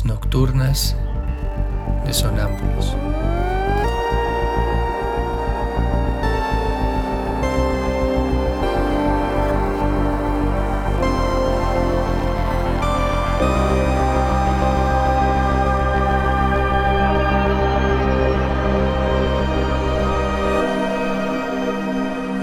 [0.00, 0.96] Nocturnas
[2.06, 2.96] de sonámbulos.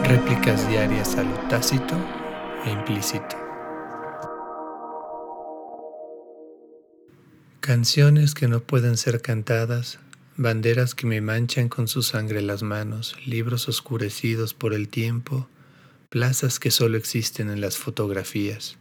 [0.03, 1.95] Réplicas diarias a lo tácito
[2.63, 3.48] e implícito.
[7.61, 9.99] Canciones que no pueden ser cantadas,
[10.37, 15.49] banderas que me manchan con su sangre las manos, libros oscurecidos por el tiempo,
[16.09, 18.77] plazas que solo existen en las fotografías.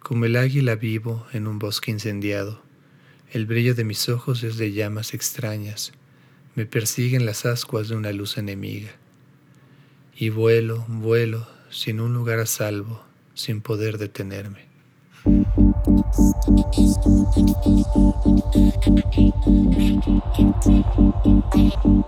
[0.00, 2.62] Como el águila vivo en un bosque incendiado,
[3.30, 5.92] el brillo de mis ojos es de llamas extrañas,
[6.54, 8.90] me persiguen las ascuas de una luz enemiga.
[10.14, 14.71] Y vuelo, vuelo, sin un lugar a salvo, sin poder detenerme.
[15.24, 15.46] Thank
[21.84, 22.01] you.